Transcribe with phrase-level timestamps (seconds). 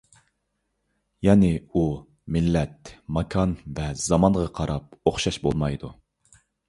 [1.27, 1.83] يەنى، ئۇ،
[2.37, 5.93] مىللەت، ماكان ۋە زامانغا قاراپ ئوخشاش بولمايدۇ.